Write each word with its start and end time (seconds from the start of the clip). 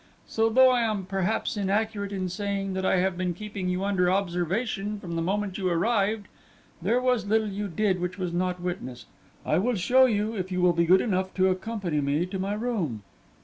So, 0.25 0.49
though 0.49 0.71
I 0.71 0.81
am 0.81 1.05
perhaps 1.05 1.55
inaccurate 1.55 2.11
in 2.11 2.27
saying 2.27 2.73
that 2.73 2.83
I 2.83 2.95
have 2.95 3.15
been 3.19 3.35
keeping 3.35 3.69
you 3.69 3.83
under 3.83 4.09
observation 4.09 4.99
from 4.99 5.15
the 5.15 5.21
moment 5.21 5.59
you 5.59 5.69
arrived, 5.69 6.27
there 6.81 6.99
was 6.99 7.27
little 7.27 7.49
you 7.49 7.67
did 7.67 7.99
which 8.01 8.17
was 8.17 8.33
not 8.33 8.59
witnessed. 8.59 9.05
I 9.45 9.59
will 9.59 9.75
show 9.75 10.07
you, 10.07 10.35
if 10.35 10.51
you 10.51 10.59
will 10.59 10.73
be 10.73 10.87
good 10.87 11.01
enough 11.01 11.35
to 11.35 11.49
accompany 11.49 12.01
me 12.01 12.25
to 12.25 12.39
my 12.39 12.53
room." 12.55 13.03